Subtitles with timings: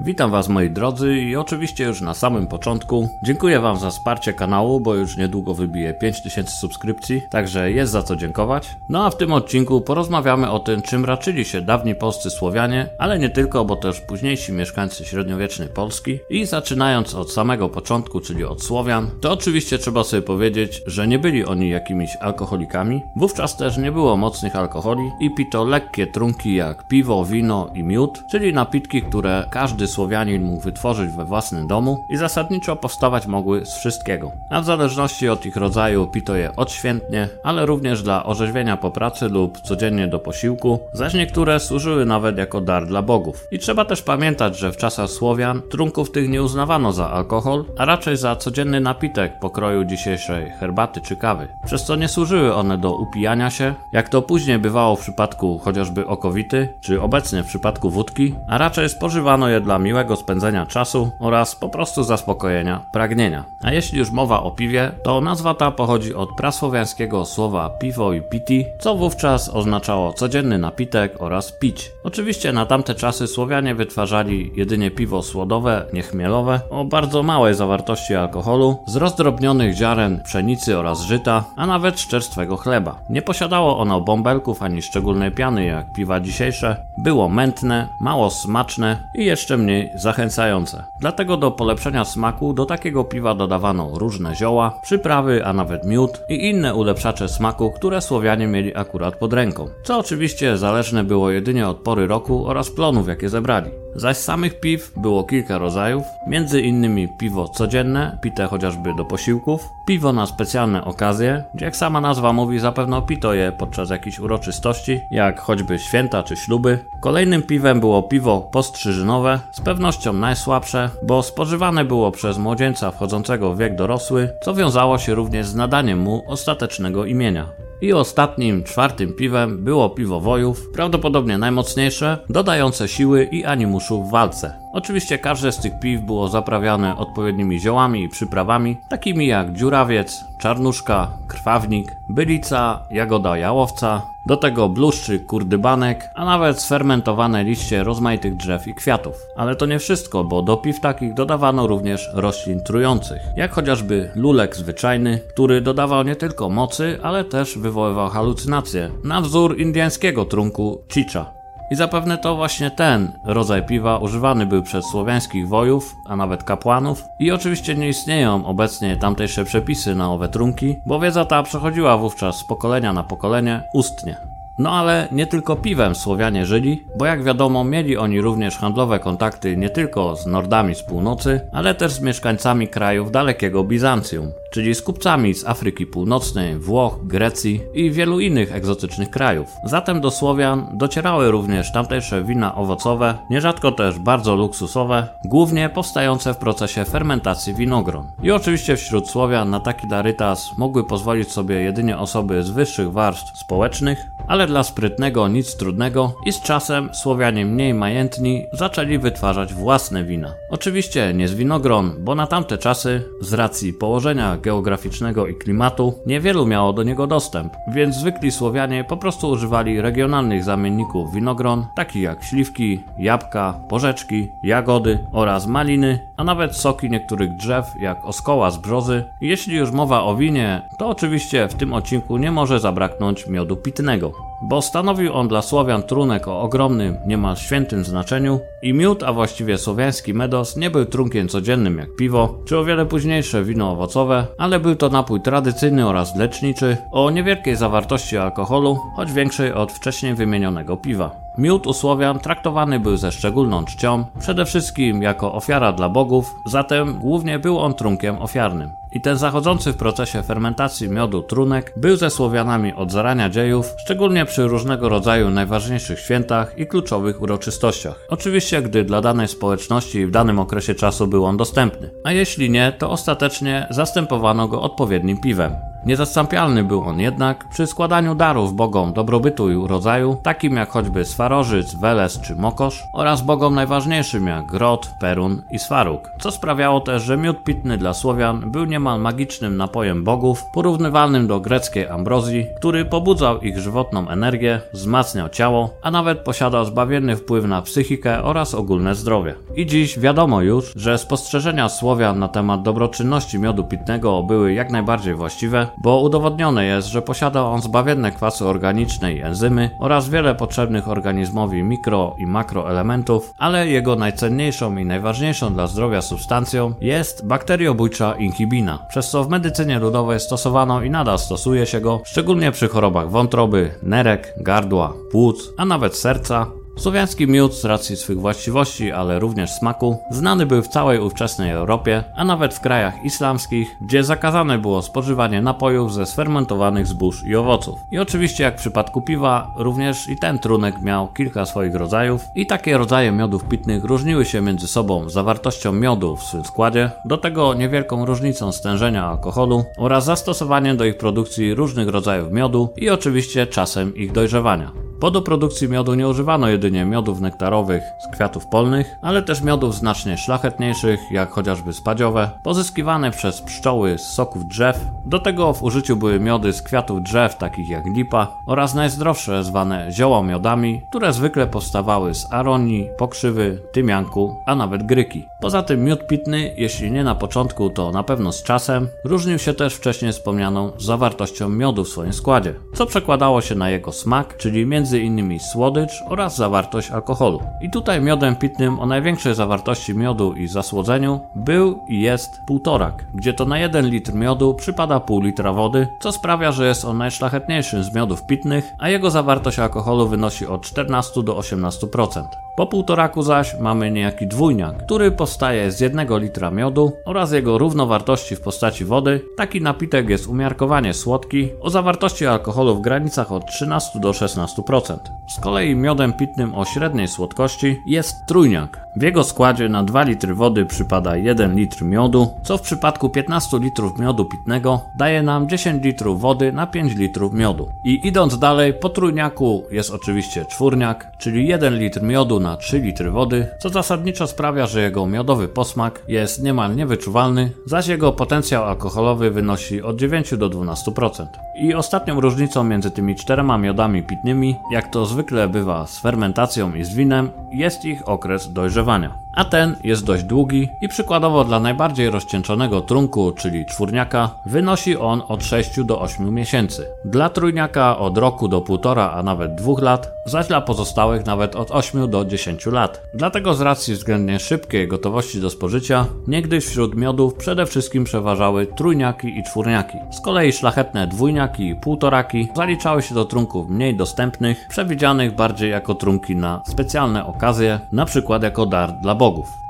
[0.00, 4.80] Witam Was moi drodzy i oczywiście już na samym początku dziękuję Wam za wsparcie kanału,
[4.80, 8.76] bo już niedługo wybije 5000 subskrypcji, także jest za co dziękować.
[8.88, 13.18] No a w tym odcinku porozmawiamy o tym, czym raczyli się dawni polscy Słowianie, ale
[13.18, 16.18] nie tylko, bo też późniejsi mieszkańcy średniowiecznej Polski.
[16.30, 21.18] I zaczynając od samego początku, czyli od Słowian, to oczywiście trzeba sobie powiedzieć, że nie
[21.18, 23.02] byli oni jakimiś alkoholikami.
[23.16, 28.22] Wówczas też nie było mocnych alkoholi i pito lekkie trunki jak piwo, wino i miód,
[28.30, 33.74] czyli napitki, które każdy Słowianin mógł wytworzyć we własnym domu i zasadniczo powstawać mogły z
[33.74, 34.32] wszystkiego.
[34.50, 39.28] A w zależności od ich rodzaju pito je odświętnie, ale również dla orzeźwienia po pracy
[39.28, 43.44] lub codziennie do posiłku, zaś niektóre służyły nawet jako dar dla bogów.
[43.52, 47.84] I trzeba też pamiętać, że w czasach Słowian trunków tych nie uznawano za alkohol, a
[47.84, 51.48] raczej za codzienny napitek pokroju dzisiejszej herbaty czy kawy.
[51.66, 56.06] Przez co nie służyły one do upijania się, jak to później bywało w przypadku chociażby
[56.06, 61.56] okowity, czy obecnie w przypadku wódki, a raczej spożywano je dla miłego spędzenia czasu oraz
[61.56, 63.44] po prostu zaspokojenia pragnienia.
[63.62, 68.22] A jeśli już mowa o piwie, to nazwa ta pochodzi od prasłowiańskiego słowa piwo i
[68.22, 71.90] piti, co wówczas oznaczało codzienny napitek oraz pić.
[72.04, 78.76] Oczywiście na tamte czasy Słowianie wytwarzali jedynie piwo słodowe, niechmielowe, o bardzo małej zawartości alkoholu,
[78.86, 82.98] z rozdrobnionych ziaren pszenicy oraz żyta, a nawet szczerstwego chleba.
[83.10, 89.24] Nie posiadało ono bąbelków ani szczególnej piany jak piwa dzisiejsze, było mętne, mało smaczne i
[89.24, 90.84] jeszcze mniej zachęcające.
[91.00, 96.48] Dlatego do polepszenia smaku do takiego piwa dodawano różne zioła, przyprawy, a nawet miód i
[96.50, 99.68] inne ulepszacze smaku, które Słowianie mieli akurat pod ręką.
[99.82, 103.70] Co oczywiście zależne było jedynie od pory roku oraz plonów, jakie zebrali.
[103.98, 110.12] Zaś samych piw było kilka rodzajów, między innymi piwo codzienne, pite chociażby do posiłków, piwo
[110.12, 115.40] na specjalne okazje, gdzie jak sama nazwa mówi zapewne pito je podczas jakichś uroczystości, jak
[115.40, 116.78] choćby święta czy śluby.
[117.00, 123.58] Kolejnym piwem było piwo postrzyżynowe, z pewnością najsłabsze, bo spożywane było przez młodzieńca wchodzącego w
[123.58, 127.67] wiek dorosły, co wiązało się również z nadaniem mu ostatecznego imienia.
[127.80, 134.54] I ostatnim, czwartym piwem było piwo wojów, prawdopodobnie najmocniejsze, dodające siły i animuszu w walce.
[134.72, 141.08] Oczywiście każde z tych piw było zaprawiane odpowiednimi ziołami i przyprawami, takimi jak dziurawiec, czarnuszka,
[141.28, 148.74] krwawnik, bylica, jagoda jałowca, do tego bluszczyk, kurdybanek, a nawet sfermentowane liście rozmaitych drzew i
[148.74, 149.14] kwiatów.
[149.36, 154.56] Ale to nie wszystko, bo do piw takich dodawano również roślin trujących, jak chociażby lulek
[154.56, 161.37] zwyczajny, który dodawał nie tylko mocy, ale też wywoływał halucynacje, na wzór indyjskiego trunku chicha.
[161.70, 167.04] I zapewne to właśnie ten rodzaj piwa używany był przez słowiańskich wojów, a nawet kapłanów.
[167.18, 172.36] I oczywiście nie istnieją obecnie tamtejsze przepisy na owe trunki, bo wiedza ta przechodziła wówczas
[172.36, 174.37] z pokolenia na pokolenie ustnie.
[174.58, 179.56] No ale nie tylko piwem Słowianie żyli, bo jak wiadomo mieli oni również handlowe kontakty
[179.56, 184.82] nie tylko z Nordami z północy, ale też z mieszkańcami krajów dalekiego Bizancjum, czyli z
[184.82, 189.48] kupcami z Afryki Północnej, Włoch, Grecji i wielu innych egzotycznych krajów.
[189.64, 196.38] Zatem do Słowian docierały również tamtejsze wina owocowe, nierzadko też bardzo luksusowe, głównie powstające w
[196.38, 198.06] procesie fermentacji winogron.
[198.22, 203.38] I oczywiście wśród Słowian na taki darytas mogły pozwolić sobie jedynie osoby z wyższych warstw
[203.38, 210.04] społecznych, ale dla sprytnego nic trudnego i z czasem Słowianie mniej majętni zaczęli wytwarzać własne
[210.04, 210.34] wina.
[210.50, 216.46] Oczywiście nie z winogron, bo na tamte czasy, z racji położenia geograficznego i klimatu, niewielu
[216.46, 222.24] miało do niego dostęp, więc zwykli Słowianie po prostu używali regionalnych zamienników winogron, takich jak
[222.24, 229.04] śliwki, jabłka, porzeczki, jagody oraz maliny, a nawet soki niektórych drzew, jak oskoła z brzozy.
[229.20, 234.12] Jeśli już mowa o winie, to oczywiście w tym odcinku nie może zabraknąć miodu pitnego
[234.42, 239.58] bo stanowił on dla Słowian trunek o ogromnym, niemal świętym znaczeniu i miód, a właściwie
[239.58, 244.60] słowiański medos, nie był trunkiem codziennym jak piwo, czy o wiele późniejsze wino owocowe, ale
[244.60, 250.76] był to napój tradycyjny oraz leczniczy, o niewielkiej zawartości alkoholu, choć większej od wcześniej wymienionego
[250.76, 251.27] piwa.
[251.38, 256.98] Miód u Słowian traktowany był ze szczególną czcią, przede wszystkim jako ofiara dla bogów, zatem
[256.98, 258.70] głównie był on trunkiem ofiarnym.
[258.92, 264.24] I ten zachodzący w procesie fermentacji miodu trunek był ze Słowianami od zarania dziejów, szczególnie
[264.24, 268.06] przy różnego rodzaju najważniejszych świętach i kluczowych uroczystościach.
[268.08, 272.72] Oczywiście, gdy dla danej społeczności w danym okresie czasu był on dostępny, a jeśli nie,
[272.72, 275.52] to ostatecznie zastępowano go odpowiednim piwem.
[275.88, 281.74] Niezastąpialny był on jednak przy składaniu darów bogom dobrobytu i urodzaju, takim jak choćby Swarożyc,
[281.74, 287.16] Weles czy Mokosz, oraz bogom najważniejszym jak Grot, Perun i Swaruk, co sprawiało też, że
[287.16, 293.40] miód pitny dla Słowian był niemal magicznym napojem bogów, porównywalnym do greckiej ambrozji, który pobudzał
[293.40, 299.34] ich żywotną energię, wzmacniał ciało, a nawet posiadał zbawienny wpływ na psychikę oraz ogólne zdrowie.
[299.56, 305.14] I dziś wiadomo już, że spostrzeżenia Słowian na temat dobroczynności miodu pitnego były jak najbardziej
[305.14, 310.88] właściwe, bo udowodnione jest, że posiada on zbawienne kwasy organiczne i enzymy oraz wiele potrzebnych
[310.88, 318.78] organizmowi mikro i makroelementów, ale jego najcenniejszą i najważniejszą dla zdrowia substancją jest bakteriobójcza inhibina,
[318.88, 323.70] przez co w medycynie ludowej stosowano i nadal stosuje się go, szczególnie przy chorobach wątroby,
[323.82, 326.46] nerek, gardła, płuc, a nawet serca,
[326.78, 332.04] Słowiański miód z racji swych właściwości, ale również smaku, znany był w całej ówczesnej Europie,
[332.16, 337.78] a nawet w krajach islamskich, gdzie zakazane było spożywanie napojów ze sfermentowanych zbóż i owoców.
[337.90, 342.46] I oczywiście jak w przypadku piwa, również i ten trunek miał kilka swoich rodzajów i
[342.46, 347.54] takie rodzaje miodów pitnych różniły się między sobą zawartością miodu w swym składzie, do tego
[347.54, 353.96] niewielką różnicą stężenia alkoholu oraz zastosowaniem do ich produkcji różnych rodzajów miodu i oczywiście czasem
[353.96, 354.72] ich dojrzewania.
[355.00, 359.74] Bo do produkcji miodu nie używano jedynie miodów nektarowych z kwiatów polnych, ale też miodów
[359.74, 364.86] znacznie szlachetniejszych, jak chociażby spadziowe, pozyskiwane przez pszczoły z soków drzew.
[365.06, 369.92] Do tego w użyciu były miody z kwiatów drzew takich jak lipa oraz najzdrowsze zwane
[369.92, 375.24] ziołomiodami, które zwykle powstawały z aronii, pokrzywy, tymianku, a nawet gryki.
[375.40, 379.54] Poza tym miód pitny, jeśli nie na początku, to na pewno z czasem, różnił się
[379.54, 384.62] też wcześniej wspomnianą zawartością miodu w swoim składzie, co przekładało się na jego smak, czyli
[384.62, 385.40] m.in.
[385.40, 386.57] słodycz oraz zawartość
[386.92, 387.40] alkoholu.
[387.60, 393.32] I tutaj miodem pitnym o największej zawartości miodu i zasłodzeniu był i jest półtorak, gdzie
[393.32, 397.84] to na 1 litr miodu przypada pół litra wody, co sprawia, że jest on najszlachetniejszym
[397.84, 402.22] z miodów pitnych, a jego zawartość alkoholu wynosi od 14 do 18%.
[402.58, 408.36] Po półtoraku zaś mamy niejaki dwójniak, który powstaje z jednego litra miodu oraz jego równowartości
[408.36, 409.24] w postaci wody.
[409.36, 414.96] Taki napitek jest umiarkowanie słodki, o zawartości alkoholu w granicach od 13 do 16%.
[415.28, 418.87] Z kolei miodem pitnym o średniej słodkości jest trójniak.
[418.98, 423.58] W jego składzie na 2 litry wody przypada 1 litr miodu, co w przypadku 15
[423.58, 427.68] litrów miodu pitnego daje nam 10 litrów wody na 5 litrów miodu.
[427.84, 432.78] I idąc dalej, po trójniaku jest oczywiście czwórniak, czyli 1 litr miodu na na 3
[432.78, 438.64] litry wody, co zasadniczo sprawia, że jego miodowy posmak jest niemal niewyczuwalny, zaś jego potencjał
[438.64, 441.26] alkoholowy wynosi od 9 do 12%.
[441.60, 446.84] I ostatnią różnicą między tymi czterema miodami pitnymi, jak to zwykle bywa z fermentacją i
[446.84, 451.60] z winem, jest ich okres dojrzewania głosowania a ten jest dość długi i przykładowo dla
[451.60, 456.86] najbardziej rozcieńczonego trunku, czyli czwórniaka, wynosi on od 6 do 8 miesięcy.
[457.04, 461.70] Dla trójniaka od roku do półtora, a nawet dwóch lat, zaś dla pozostałych nawet od
[461.70, 463.02] 8 do 10 lat.
[463.14, 469.38] Dlatego z racji względnie szybkiej gotowości do spożycia, niegdyś wśród miodów przede wszystkim przeważały trójniaki
[469.38, 469.98] i czwórniaki.
[470.10, 475.94] Z kolei szlachetne dwójniaki i półtoraki zaliczały się do trunków mniej dostępnych, przewidzianych bardziej jako
[475.94, 479.27] trunki na specjalne okazje, na przykład jako dar dla bogów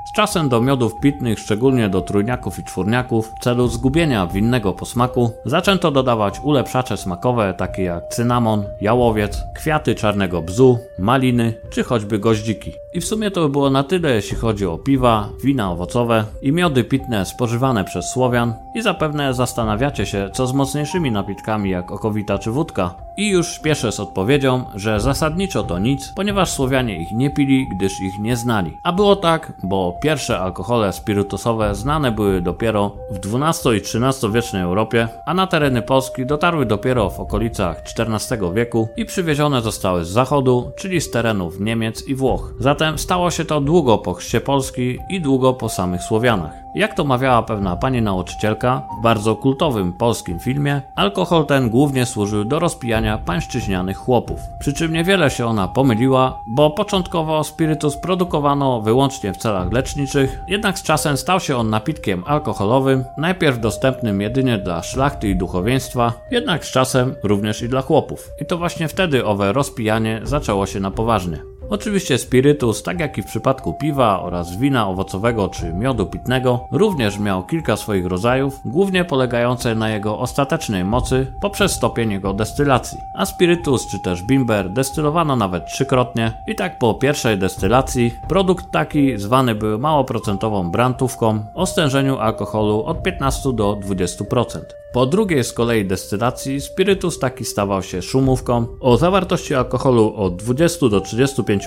[0.09, 5.31] Z czasem do miodów pitnych, szczególnie do trójniaków i czwórniaków, w celu zgubienia winnego posmaku,
[5.45, 12.73] zaczęto dodawać ulepszacze smakowe takie jak cynamon, jałowiec, kwiaty czarnego bzu, maliny czy choćby goździki.
[12.93, 16.51] I w sumie to by było na tyle, jeśli chodzi o piwa, wina owocowe i
[16.51, 22.37] miody pitne spożywane przez Słowian i zapewne zastanawiacie się, co z mocniejszymi napitkami jak okowita
[22.37, 22.95] czy wódka.
[23.19, 28.01] I już śpieszę z odpowiedzią, że zasadniczo to nic, ponieważ Słowianie ich nie pili, gdyż
[28.01, 28.77] ich nie znali.
[28.83, 34.61] A było tak, bo pierwsze alkohole spirytusowe znane były dopiero w XII i XIII wiecznej
[34.61, 40.09] Europie, a na tereny Polski dotarły dopiero w okolicach XIV wieku i przywiezione zostały z
[40.09, 42.53] zachodu, czyli z terenów Niemiec i Włoch.
[42.59, 46.68] Zatem stało się to długo po chrzcie Polski i długo po samych Słowianach.
[46.75, 52.45] Jak to mawiała pewna pani nauczycielka w bardzo kultowym polskim filmie, alkohol ten głównie służył
[52.45, 54.39] do rozpijania pańszczyźnianych chłopów.
[54.59, 60.79] Przy czym niewiele się ona pomyliła, bo początkowo spirytus produkowano wyłącznie w celach leczniczych, jednak
[60.79, 66.65] z czasem stał się on napitkiem alkoholowym, najpierw dostępnym jedynie dla szlachty i duchowieństwa, jednak
[66.65, 68.29] z czasem również i dla chłopów.
[68.41, 71.48] I to właśnie wtedy owe rozpijanie zaczęło się na poważnie.
[71.69, 77.19] Oczywiście spirytus, tak jak i w przypadku piwa oraz wina owocowego czy miodu pitnego, również
[77.19, 82.97] miał kilka swoich rodzajów, głównie polegające na jego ostatecznej mocy poprzez stopień jego destylacji.
[83.15, 89.17] A spirytus czy też bimber destylowano nawet trzykrotnie i tak po pierwszej destylacji produkt taki
[89.17, 94.59] zwany był małoprocentową brantówką o stężeniu alkoholu od 15 do 20%.
[94.93, 100.89] Po drugiej z kolei destylacji spirytus taki stawał się szumówką o zawartości alkoholu od 20
[100.89, 101.58] do 35%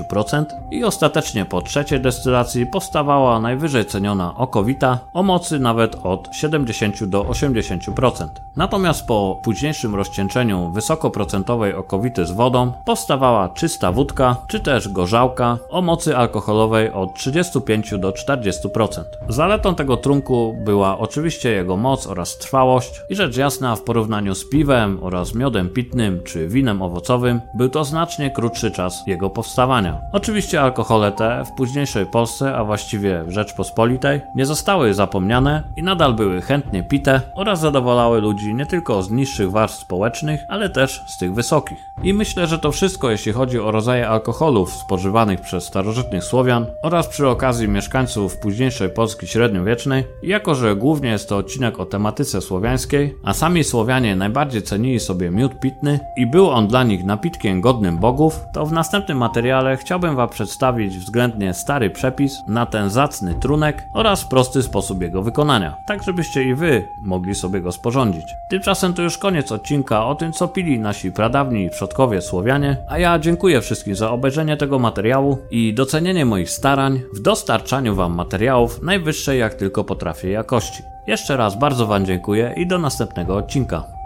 [0.71, 7.23] i ostatecznie po trzeciej destylacji powstawała najwyżej ceniona okowita o mocy nawet od 70 do
[7.23, 8.27] 80%.
[8.57, 15.83] Natomiast po późniejszym rozcieńczeniu wysokoprocentowej okowity z wodą powstawała czysta wódka czy też gorzałka o
[15.83, 19.03] mocy alkoholowej od 35 do 40%.
[19.29, 24.49] Zaletą tego trunku była oczywiście jego moc oraz trwałość i rzecz jasna w porównaniu z
[24.49, 29.82] piwem oraz miodem pitnym czy winem owocowym był to znacznie krótszy czas jego powstawania.
[30.13, 36.15] Oczywiście alkohole te w późniejszej Polsce, a właściwie w Rzeczpospolitej, nie zostały zapomniane i nadal
[36.15, 41.19] były chętnie pite oraz zadowalały ludzi nie tylko z niższych warstw społecznych, ale też z
[41.19, 41.79] tych wysokich.
[42.03, 47.09] I myślę, że to wszystko jeśli chodzi o rodzaje alkoholów spożywanych przez starożytnych Słowian oraz
[47.09, 50.05] przy okazji mieszkańców późniejszej Polski średniowiecznej.
[50.23, 55.31] Jako, że głównie jest to odcinek o tematyce słowiańskiej, a sami Słowianie najbardziej cenili sobie
[55.31, 60.17] miód pitny i był on dla nich napitkiem godnym bogów, to w następnym materiale chciałbym
[60.17, 66.03] Wam przedstawić względnie stary przepis na ten zacny trunek oraz prosty sposób jego wykonania, tak
[66.03, 68.25] żebyście i Wy mogli sobie go sporządzić.
[68.51, 73.19] Tymczasem to już koniec odcinka o tym, co pili nasi pradawni przodkowie Słowianie, a ja
[73.19, 79.41] dziękuję wszystkim za obejrzenie tego materiału i docenienie moich starań w dostarczaniu Wam materiałów najwyższej
[79.41, 80.83] jak tylko potrafię jakości.
[81.07, 84.02] Jeszcze raz bardzo Wam dziękuję i do następnego odcinka.